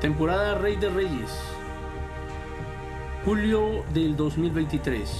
Temporada 0.00 0.54
Rey 0.54 0.76
de 0.76 0.88
Reyes. 0.88 1.30
Julio 3.22 3.84
del 3.92 4.16
2023. 4.16 5.10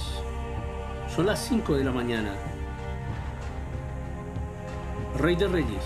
Son 1.15 1.27
las 1.27 1.37
5 1.45 1.75
de 1.75 1.83
la 1.83 1.91
mañana. 1.91 2.33
Rey 5.19 5.35
de 5.35 5.47
Reyes. 5.47 5.83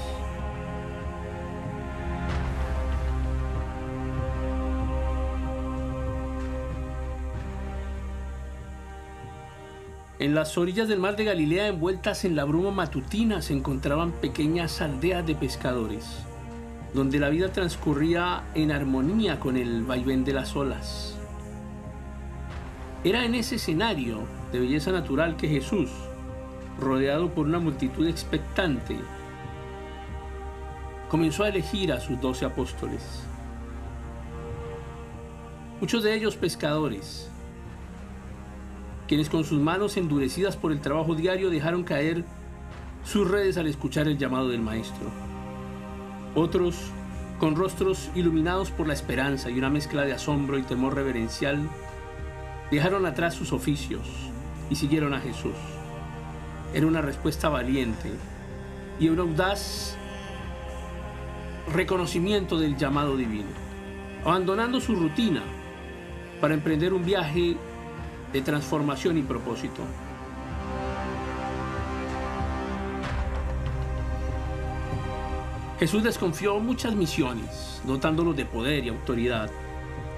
En 10.20 10.34
las 10.34 10.58
orillas 10.58 10.88
del 10.88 11.00
mar 11.00 11.18
de 11.18 11.26
Galilea, 11.26 11.68
envueltas 11.68 12.24
en 12.24 12.38
la 12.38 12.46
bruma 12.46 12.72
matutina, 12.72 13.42
se 13.42 13.52
encontraban 13.52 14.14
pequeñas 14.14 14.80
aldeas 14.80 15.28
de 15.28 15.36
pescadores, 15.36 16.26
donde 16.96 17.20
la 17.20 17.28
vida 17.28 17.52
transcurría 17.52 18.46
en 18.56 18.72
armonía 18.72 19.38
con 19.38 19.58
el 19.58 19.84
vaivén 19.84 20.24
de 20.24 20.32
las 20.32 20.56
olas. 20.56 21.18
Era 23.04 23.26
en 23.26 23.36
ese 23.36 23.56
escenario 23.56 24.24
de 24.54 24.60
belleza 24.62 24.94
natural 24.94 25.36
que 25.36 25.50
Jesús, 25.50 25.92
rodeado 26.80 27.30
por 27.32 27.48
una 27.48 27.60
multitud 27.60 28.08
expectante, 28.08 28.96
comenzó 31.10 31.44
a 31.44 31.50
elegir 31.50 31.92
a 31.92 32.00
sus 32.00 32.20
doce 32.22 32.46
apóstoles. 32.46 33.24
Muchos 35.82 36.02
de 36.02 36.16
ellos 36.16 36.38
pescadores, 36.38 37.30
quienes 39.06 39.30
con 39.30 39.44
sus 39.44 39.60
manos 39.60 39.98
endurecidas 39.98 40.56
por 40.56 40.72
el 40.72 40.80
trabajo 40.80 41.14
diario 41.14 41.50
dejaron 41.50 41.84
caer 41.84 42.24
sus 43.04 43.30
redes 43.30 43.58
al 43.58 43.68
escuchar 43.68 44.08
el 44.08 44.18
llamado 44.18 44.48
del 44.48 44.62
Maestro. 44.62 45.35
Otros, 46.36 46.76
con 47.40 47.56
rostros 47.56 48.12
iluminados 48.14 48.70
por 48.70 48.88
la 48.88 48.94
esperanza 48.94 49.50
y 49.50 49.58
una 49.58 49.70
mezcla 49.70 50.04
de 50.04 50.12
asombro 50.12 50.58
y 50.58 50.64
temor 50.64 50.94
reverencial, 50.94 51.70
dejaron 52.72 53.06
atrás 53.06 53.34
sus 53.36 53.54
oficios 53.54 54.02
y 54.70 54.76
siguieron 54.76 55.14
a 55.14 55.22
Jesús. 55.22 55.56
Era 56.74 56.88
una 56.88 57.02
respuesta 57.02 57.48
valiente 57.48 58.12
y 59.00 59.08
un 59.08 59.20
audaz 59.20 59.96
reconocimiento 61.74 62.60
del 62.60 62.76
llamado 62.76 63.16
divino, 63.16 63.50
abandonando 64.26 64.82
su 64.82 64.94
rutina 64.94 65.42
para 66.42 66.54
emprender 66.54 66.94
un 66.94 67.06
viaje 67.06 67.56
de 68.34 68.42
transformación 68.42 69.18
y 69.18 69.22
propósito. 69.22 69.84
Jesús 75.80 76.04
desconfió 76.04 76.58
muchas 76.60 76.96
misiones, 76.96 77.82
dotándolos 77.84 78.38
de 78.38 78.46
poder 78.46 78.86
y 78.86 78.90
autoridad 78.90 79.50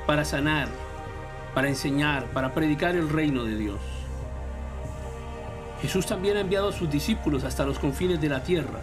para 0.06 0.24
sanar, 0.24 0.68
para 1.56 1.68
enseñar, 1.68 2.26
para 2.26 2.54
predicar 2.54 2.96
el 2.96 3.10
reino 3.10 3.44
de 3.44 3.58
Dios. 3.58 3.80
Jesús 5.82 6.06
también 6.06 6.38
ha 6.38 6.42
enviado 6.42 6.70
a 6.70 6.74
sus 6.74 6.92
discípulos 6.92 7.44
hasta 7.44 7.66
los 7.66 7.80
confines 7.80 8.22
de 8.22 8.30
la 8.30 8.44
tierra, 8.44 8.82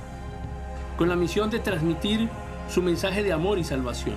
con 0.99 1.09
la 1.09 1.15
misión 1.15 1.49
de 1.49 1.61
transmitir 1.61 2.29
su 2.69 2.83
mensaje 2.83 3.23
de 3.23 3.33
amor 3.33 3.59
y 3.59 3.65
salvación. 3.65 4.17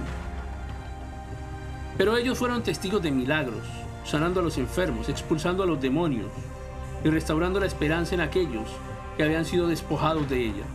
Pero 1.95 2.17
ellos 2.17 2.39
fueron 2.39 2.63
testigos 2.63 3.03
de 3.03 3.11
milagros, 3.11 3.67
sanando 4.03 4.39
a 4.39 4.43
los 4.43 4.57
enfermos, 4.57 5.09
expulsando 5.09 5.61
a 5.61 5.67
los 5.67 5.79
demonios 5.79 6.31
y 7.03 7.09
restaurando 7.09 7.59
la 7.59 7.67
esperanza 7.67 8.15
en 8.15 8.21
aquellos 8.21 8.67
que 9.15 9.23
habían 9.23 9.45
sido 9.45 9.67
despojados 9.67 10.27
de 10.27 10.45
ella. 10.45 10.65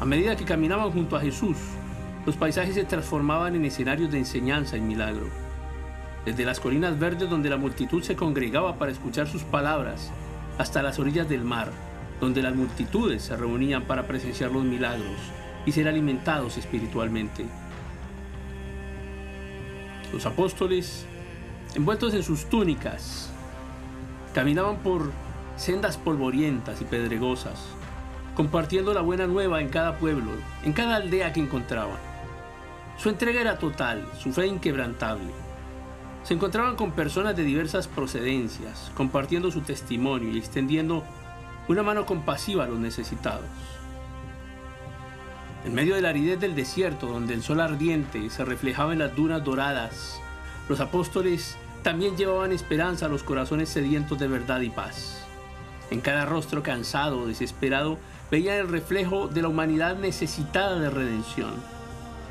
A 0.00 0.04
medida 0.06 0.36
que 0.36 0.44
caminaban 0.44 0.90
junto 0.90 1.16
a 1.16 1.20
Jesús, 1.20 1.56
los 2.24 2.36
paisajes 2.36 2.74
se 2.74 2.84
transformaban 2.84 3.54
en 3.54 3.64
escenarios 3.66 4.10
de 4.10 4.18
enseñanza 4.18 4.76
y 4.76 4.80
milagro. 4.80 5.28
Desde 6.24 6.44
las 6.44 6.58
colinas 6.58 6.98
verdes 6.98 7.28
donde 7.28 7.50
la 7.50 7.56
multitud 7.56 8.02
se 8.02 8.16
congregaba 8.16 8.78
para 8.78 8.92
escuchar 8.92 9.28
sus 9.28 9.42
palabras, 9.42 10.10
hasta 10.58 10.82
las 10.82 10.98
orillas 10.98 11.28
del 11.28 11.44
mar, 11.44 11.70
donde 12.20 12.42
las 12.42 12.54
multitudes 12.54 13.22
se 13.22 13.36
reunían 13.36 13.84
para 13.84 14.06
presenciar 14.06 14.50
los 14.50 14.64
milagros 14.64 15.18
y 15.66 15.72
ser 15.72 15.86
alimentados 15.86 16.56
espiritualmente. 16.56 17.44
Los 20.12 20.26
apóstoles 20.26 21.06
envueltos 21.74 22.14
en 22.14 22.22
sus 22.22 22.46
túnicas, 22.46 23.30
caminaban 24.34 24.78
por 24.78 25.12
sendas 25.56 25.96
polvorientas 25.96 26.80
y 26.80 26.84
pedregosas, 26.84 27.60
compartiendo 28.34 28.94
la 28.94 29.00
buena 29.00 29.26
nueva 29.26 29.60
en 29.60 29.68
cada 29.68 29.98
pueblo, 29.98 30.32
en 30.64 30.72
cada 30.72 30.96
aldea 30.96 31.32
que 31.32 31.40
encontraban. 31.40 31.98
Su 32.96 33.08
entrega 33.08 33.40
era 33.40 33.58
total, 33.58 34.06
su 34.18 34.32
fe 34.32 34.46
inquebrantable. 34.46 35.32
Se 36.22 36.34
encontraban 36.34 36.76
con 36.76 36.92
personas 36.92 37.34
de 37.34 37.44
diversas 37.44 37.88
procedencias, 37.88 38.92
compartiendo 38.94 39.50
su 39.50 39.62
testimonio 39.62 40.30
y 40.30 40.38
extendiendo 40.38 41.02
una 41.68 41.82
mano 41.82 42.04
compasiva 42.04 42.64
a 42.64 42.66
los 42.66 42.78
necesitados. 42.78 43.46
En 45.64 45.74
medio 45.74 45.94
de 45.94 46.02
la 46.02 46.10
aridez 46.10 46.40
del 46.40 46.54
desierto, 46.54 47.06
donde 47.06 47.34
el 47.34 47.42
sol 47.42 47.60
ardiente 47.60 48.30
se 48.30 48.44
reflejaba 48.44 48.92
en 48.92 48.98
las 48.98 49.14
dunas 49.14 49.44
doradas, 49.44 50.20
los 50.68 50.80
apóstoles 50.80 51.56
también 51.82 52.16
llevaban 52.16 52.52
esperanza 52.52 53.06
a 53.06 53.08
los 53.08 53.22
corazones 53.22 53.68
sedientos 53.68 54.18
de 54.18 54.28
verdad 54.28 54.60
y 54.60 54.70
paz. 54.70 55.26
En 55.90 56.00
cada 56.00 56.24
rostro 56.24 56.62
cansado 56.62 57.26
desesperado 57.26 57.98
veían 58.30 58.56
el 58.56 58.68
reflejo 58.68 59.26
de 59.26 59.42
la 59.42 59.48
humanidad 59.48 59.96
necesitada 59.96 60.78
de 60.78 60.88
redención. 60.88 61.52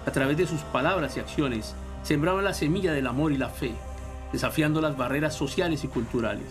A 0.05 0.11
través 0.11 0.37
de 0.37 0.47
sus 0.47 0.61
palabras 0.61 1.17
y 1.17 1.19
acciones 1.19 1.75
sembraban 2.03 2.45
la 2.45 2.53
semilla 2.53 2.93
del 2.93 3.07
amor 3.07 3.33
y 3.33 3.37
la 3.37 3.49
fe, 3.49 3.73
desafiando 4.31 4.79
las 4.79 4.95
barreras 4.95 5.35
sociales 5.35 5.83
y 5.83 5.87
culturales. 5.87 6.45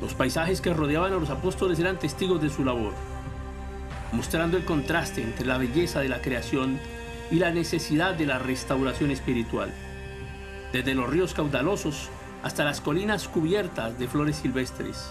Los 0.00 0.14
paisajes 0.14 0.60
que 0.60 0.74
rodeaban 0.74 1.12
a 1.12 1.16
los 1.16 1.30
apóstoles 1.30 1.78
eran 1.78 1.98
testigos 1.98 2.42
de 2.42 2.50
su 2.50 2.64
labor, 2.64 2.92
mostrando 4.12 4.56
el 4.56 4.64
contraste 4.64 5.22
entre 5.22 5.46
la 5.46 5.58
belleza 5.58 6.00
de 6.00 6.08
la 6.08 6.20
creación 6.20 6.78
y 7.30 7.36
la 7.36 7.50
necesidad 7.50 8.14
de 8.14 8.26
la 8.26 8.38
restauración 8.38 9.10
espiritual. 9.10 9.72
Desde 10.72 10.94
los 10.94 11.08
ríos 11.08 11.34
caudalosos 11.34 12.10
hasta 12.42 12.64
las 12.64 12.80
colinas 12.80 13.28
cubiertas 13.28 13.98
de 13.98 14.08
flores 14.08 14.36
silvestres. 14.36 15.10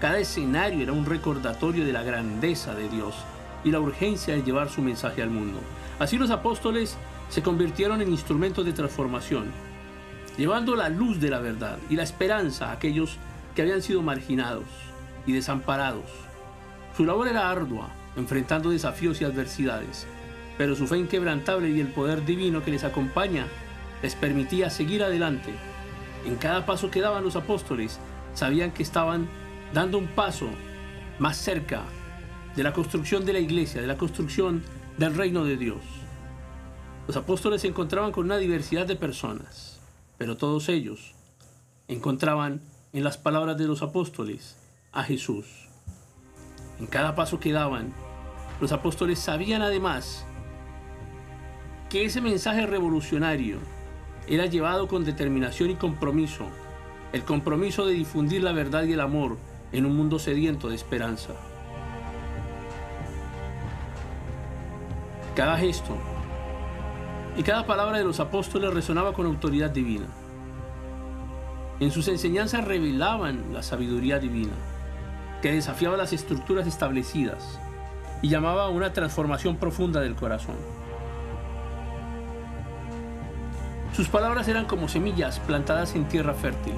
Cada 0.00 0.18
escenario 0.18 0.82
era 0.82 0.92
un 0.92 1.06
recordatorio 1.06 1.84
de 1.84 1.92
la 1.92 2.02
grandeza 2.02 2.74
de 2.74 2.88
Dios 2.88 3.14
y 3.64 3.70
la 3.70 3.80
urgencia 3.80 4.34
de 4.34 4.42
llevar 4.42 4.68
su 4.68 4.82
mensaje 4.82 5.22
al 5.22 5.30
mundo. 5.30 5.60
Así 5.98 6.16
los 6.18 6.30
apóstoles 6.30 6.96
se 7.28 7.42
convirtieron 7.42 8.00
en 8.00 8.10
instrumentos 8.10 8.64
de 8.64 8.72
transformación, 8.72 9.46
llevando 10.36 10.76
la 10.76 10.88
luz 10.88 11.20
de 11.20 11.30
la 11.30 11.40
verdad 11.40 11.78
y 11.90 11.96
la 11.96 12.04
esperanza 12.04 12.70
a 12.70 12.72
aquellos 12.72 13.18
que 13.54 13.62
habían 13.62 13.82
sido 13.82 14.02
marginados 14.02 14.66
y 15.26 15.32
desamparados. 15.32 16.10
Su 16.96 17.04
labor 17.04 17.28
era 17.28 17.50
ardua, 17.50 17.88
enfrentando 18.16 18.70
desafíos 18.70 19.20
y 19.20 19.24
adversidades, 19.24 20.06
pero 20.56 20.74
su 20.74 20.86
fe 20.86 20.98
inquebrantable 20.98 21.70
y 21.70 21.80
el 21.80 21.88
poder 21.88 22.24
divino 22.24 22.64
que 22.64 22.70
les 22.70 22.84
acompaña 22.84 23.46
les 24.02 24.14
permitía 24.14 24.70
seguir 24.70 25.02
adelante. 25.02 25.54
En 26.26 26.36
cada 26.36 26.66
paso 26.66 26.90
que 26.90 27.00
daban 27.00 27.24
los 27.24 27.36
apóstoles, 27.36 27.98
sabían 28.34 28.72
que 28.72 28.82
estaban 28.82 29.28
dando 29.72 29.98
un 29.98 30.08
paso 30.08 30.48
más 31.18 31.36
cerca 31.36 31.82
de 32.56 32.62
la 32.62 32.72
construcción 32.72 33.24
de 33.24 33.32
la 33.32 33.40
iglesia, 33.40 33.80
de 33.80 33.86
la 33.86 33.96
construcción 33.96 34.62
del 34.96 35.14
reino 35.14 35.44
de 35.44 35.56
Dios. 35.56 35.82
Los 37.06 37.16
apóstoles 37.16 37.62
se 37.62 37.68
encontraban 37.68 38.12
con 38.12 38.26
una 38.26 38.36
diversidad 38.36 38.86
de 38.86 38.96
personas, 38.96 39.80
pero 40.18 40.36
todos 40.36 40.68
ellos 40.68 41.14
encontraban 41.88 42.60
en 42.92 43.04
las 43.04 43.16
palabras 43.16 43.56
de 43.56 43.66
los 43.66 43.82
apóstoles 43.82 44.56
a 44.92 45.02
Jesús. 45.04 45.46
En 46.78 46.86
cada 46.86 47.14
paso 47.14 47.40
que 47.40 47.52
daban, 47.52 47.92
los 48.60 48.72
apóstoles 48.72 49.18
sabían 49.18 49.62
además 49.62 50.24
que 51.88 52.04
ese 52.04 52.20
mensaje 52.20 52.66
revolucionario 52.66 53.58
era 54.28 54.46
llevado 54.46 54.88
con 54.88 55.04
determinación 55.04 55.70
y 55.70 55.74
compromiso, 55.76 56.46
el 57.12 57.22
compromiso 57.22 57.86
de 57.86 57.94
difundir 57.94 58.42
la 58.42 58.52
verdad 58.52 58.84
y 58.84 58.92
el 58.92 59.00
amor 59.00 59.38
en 59.72 59.86
un 59.86 59.96
mundo 59.96 60.18
sediento 60.18 60.68
de 60.68 60.74
esperanza. 60.74 61.32
Cada 65.34 65.56
gesto 65.56 65.96
y 67.36 67.42
cada 67.42 67.64
palabra 67.64 67.98
de 67.98 68.04
los 68.04 68.20
apóstoles 68.20 68.74
resonaba 68.74 69.12
con 69.12 69.26
autoridad 69.26 69.70
divina. 69.70 70.06
En 71.80 71.92
sus 71.92 72.08
enseñanzas 72.08 72.64
revelaban 72.64 73.52
la 73.52 73.62
sabiduría 73.62 74.18
divina, 74.18 74.54
que 75.40 75.52
desafiaba 75.52 75.96
las 75.96 76.12
estructuras 76.12 76.66
establecidas 76.66 77.60
y 78.20 78.28
llamaba 78.28 78.64
a 78.64 78.68
una 78.68 78.92
transformación 78.92 79.56
profunda 79.56 80.00
del 80.00 80.16
corazón. 80.16 80.56
Sus 83.98 84.06
palabras 84.06 84.46
eran 84.46 84.66
como 84.66 84.86
semillas 84.86 85.40
plantadas 85.40 85.96
en 85.96 86.06
tierra 86.06 86.32
fértil, 86.32 86.74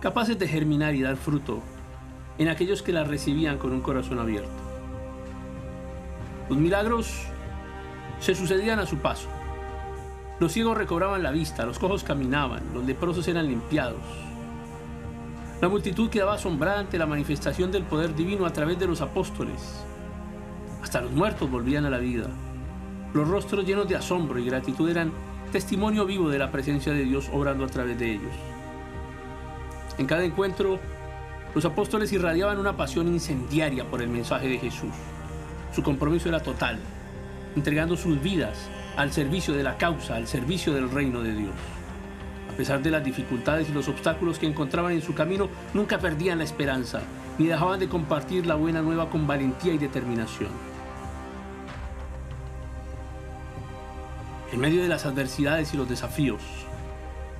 capaces 0.00 0.38
de 0.38 0.46
germinar 0.46 0.94
y 0.94 1.02
dar 1.02 1.16
fruto 1.16 1.60
en 2.38 2.46
aquellos 2.46 2.80
que 2.80 2.92
las 2.92 3.08
recibían 3.08 3.58
con 3.58 3.72
un 3.72 3.80
corazón 3.80 4.20
abierto. 4.20 4.52
Los 6.48 6.56
milagros 6.58 7.12
se 8.20 8.36
sucedían 8.36 8.78
a 8.78 8.86
su 8.86 8.98
paso. 8.98 9.26
Los 10.38 10.52
ciegos 10.52 10.78
recobraban 10.78 11.24
la 11.24 11.32
vista, 11.32 11.66
los 11.66 11.80
cojos 11.80 12.04
caminaban, 12.04 12.72
los 12.72 12.84
leprosos 12.84 13.26
eran 13.26 13.48
limpiados. 13.48 14.04
La 15.60 15.68
multitud 15.68 16.08
quedaba 16.08 16.34
asombrada 16.34 16.78
ante 16.78 16.98
la 16.98 17.06
manifestación 17.06 17.72
del 17.72 17.82
poder 17.82 18.14
divino 18.14 18.46
a 18.46 18.52
través 18.52 18.78
de 18.78 18.86
los 18.86 19.00
apóstoles. 19.00 19.84
Hasta 20.84 21.00
los 21.00 21.10
muertos 21.10 21.50
volvían 21.50 21.84
a 21.84 21.90
la 21.90 21.98
vida. 21.98 22.28
Los 23.12 23.26
rostros 23.26 23.66
llenos 23.66 23.88
de 23.88 23.96
asombro 23.96 24.38
y 24.38 24.46
gratitud 24.46 24.88
eran 24.88 25.10
testimonio 25.52 26.06
vivo 26.06 26.30
de 26.30 26.38
la 26.38 26.50
presencia 26.50 26.92
de 26.92 27.04
Dios 27.04 27.28
obrando 27.30 27.64
a 27.64 27.68
través 27.68 27.98
de 27.98 28.10
ellos. 28.10 28.32
En 29.98 30.06
cada 30.06 30.24
encuentro, 30.24 30.80
los 31.54 31.66
apóstoles 31.66 32.10
irradiaban 32.12 32.58
una 32.58 32.74
pasión 32.76 33.06
incendiaria 33.06 33.84
por 33.84 34.00
el 34.00 34.08
mensaje 34.08 34.48
de 34.48 34.58
Jesús. 34.58 34.94
Su 35.74 35.82
compromiso 35.82 36.30
era 36.30 36.40
total, 36.40 36.78
entregando 37.54 37.98
sus 37.98 38.20
vidas 38.22 38.70
al 38.96 39.12
servicio 39.12 39.52
de 39.52 39.62
la 39.62 39.76
causa, 39.76 40.16
al 40.16 40.26
servicio 40.26 40.72
del 40.72 40.90
reino 40.90 41.22
de 41.22 41.34
Dios. 41.34 41.54
A 42.50 42.56
pesar 42.56 42.82
de 42.82 42.90
las 42.90 43.04
dificultades 43.04 43.68
y 43.68 43.72
los 43.72 43.88
obstáculos 43.88 44.38
que 44.38 44.46
encontraban 44.46 44.92
en 44.92 45.02
su 45.02 45.14
camino, 45.14 45.50
nunca 45.74 45.98
perdían 45.98 46.38
la 46.38 46.44
esperanza, 46.44 47.02
ni 47.38 47.46
dejaban 47.46 47.78
de 47.78 47.88
compartir 47.90 48.46
la 48.46 48.54
buena 48.54 48.80
nueva 48.80 49.10
con 49.10 49.26
valentía 49.26 49.74
y 49.74 49.78
determinación. 49.78 50.71
En 54.52 54.60
medio 54.60 54.82
de 54.82 54.88
las 54.88 55.06
adversidades 55.06 55.72
y 55.72 55.78
los 55.78 55.88
desafíos, 55.88 56.42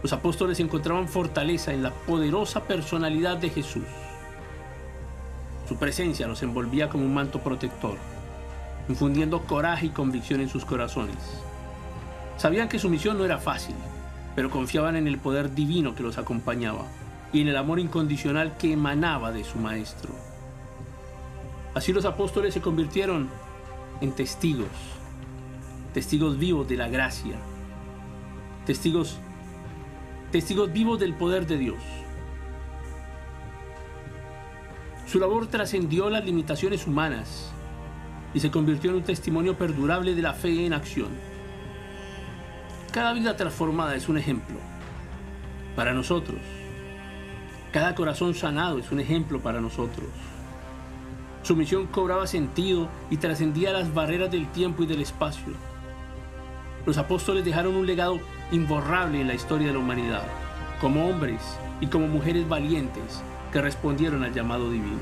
los 0.02 0.14
apóstoles 0.14 0.60
encontraban 0.60 1.08
fortaleza 1.08 1.74
en 1.74 1.82
la 1.82 1.90
poderosa 1.90 2.64
personalidad 2.64 3.36
de 3.36 3.50
Jesús. 3.50 3.84
Su 5.68 5.76
presencia 5.76 6.26
los 6.26 6.42
envolvía 6.42 6.88
como 6.88 7.04
un 7.04 7.12
manto 7.12 7.40
protector, 7.40 7.98
infundiendo 8.88 9.42
coraje 9.42 9.86
y 9.86 9.90
convicción 9.90 10.40
en 10.40 10.48
sus 10.48 10.64
corazones. 10.64 11.18
Sabían 12.38 12.70
que 12.70 12.78
su 12.78 12.88
misión 12.88 13.18
no 13.18 13.26
era 13.26 13.36
fácil, 13.36 13.76
pero 14.34 14.48
confiaban 14.48 14.96
en 14.96 15.06
el 15.06 15.18
poder 15.18 15.54
divino 15.54 15.94
que 15.94 16.02
los 16.02 16.16
acompañaba 16.16 16.86
y 17.30 17.42
en 17.42 17.48
el 17.48 17.58
amor 17.58 17.78
incondicional 17.78 18.56
que 18.56 18.72
emanaba 18.72 19.32
de 19.32 19.44
su 19.44 19.58
Maestro. 19.58 20.14
Así 21.74 21.92
los 21.92 22.06
apóstoles 22.06 22.54
se 22.54 22.62
convirtieron 22.62 23.28
en 24.00 24.12
testigos, 24.12 24.68
testigos 25.92 26.38
vivos 26.38 26.68
de 26.68 26.76
la 26.76 26.88
gracia, 26.88 27.36
testigos 28.66 29.18
testigos 30.32 30.72
vivos 30.72 30.98
del 30.98 31.14
poder 31.14 31.46
de 31.46 31.58
Dios. 31.58 31.82
Su 35.06 35.18
labor 35.18 35.46
trascendió 35.46 36.08
las 36.08 36.24
limitaciones 36.24 36.86
humanas 36.86 37.52
y 38.32 38.40
se 38.40 38.50
convirtió 38.50 38.90
en 38.90 38.96
un 38.96 39.02
testimonio 39.02 39.58
perdurable 39.58 40.14
de 40.14 40.22
la 40.22 40.32
fe 40.32 40.64
en 40.64 40.72
acción. 40.72 41.10
Cada 42.92 43.12
vida 43.12 43.36
transformada 43.36 43.94
es 43.94 44.08
un 44.08 44.16
ejemplo 44.16 44.56
para 45.76 45.92
nosotros. 45.92 46.40
Cada 47.72 47.94
corazón 47.94 48.34
sanado 48.34 48.78
es 48.78 48.90
un 48.90 49.00
ejemplo 49.00 49.40
para 49.40 49.60
nosotros. 49.60 50.08
Su 51.42 51.56
misión 51.56 51.88
cobraba 51.88 52.26
sentido 52.26 52.88
y 53.10 53.18
trascendía 53.18 53.72
las 53.72 53.92
barreras 53.92 54.30
del 54.30 54.50
tiempo 54.52 54.82
y 54.82 54.86
del 54.86 55.02
espacio. 55.02 55.71
Los 56.84 56.99
apóstoles 56.99 57.44
dejaron 57.44 57.76
un 57.76 57.87
legado 57.87 58.19
imborrable 58.50 59.20
en 59.20 59.29
la 59.29 59.34
historia 59.34 59.69
de 59.69 59.73
la 59.75 59.79
humanidad, 59.79 60.25
como 60.81 61.08
hombres 61.08 61.40
y 61.81 61.87
como 61.87 62.08
mujeres 62.08 62.49
valientes 62.49 63.23
que 63.52 63.61
respondieron 63.61 64.25
al 64.25 64.34
llamado 64.34 64.69
divino. 64.70 64.99